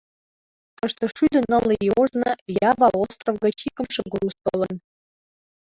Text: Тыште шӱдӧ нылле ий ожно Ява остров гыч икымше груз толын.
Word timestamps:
Тыште 0.77 1.05
шӱдӧ 1.15 1.39
нылле 1.51 1.73
ий 1.85 1.91
ожно 2.01 2.31
Ява 2.69 2.87
остров 3.01 3.35
гыч 3.45 3.57
икымше 3.67 4.01
груз 4.11 4.35
толын. 4.45 4.73